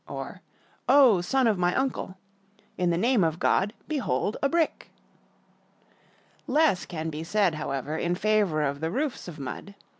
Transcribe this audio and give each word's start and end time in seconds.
(or,' 0.07 0.41
Oh, 0.89 1.21
son 1.21 1.45
of 1.45 1.59
my 1.59 1.75
uncle!') 1.75 2.17
in 2.75 2.89
the 2.89 2.97
name 2.97 3.23
of 3.23 3.37
God, 3.37 3.71
behold 3.87 4.35
a 4.41 4.49
brick!" 4.49 4.89
Less 6.47 6.87
can 6.87 7.11
be 7.11 7.23
said, 7.23 7.53
however, 7.53 7.95
in 7.97 8.15
favor 8.15 8.63
of 8.63 8.79
the 8.79 8.89
roofs 8.89 9.27
of 9.27 9.37
mud. 9.37 9.75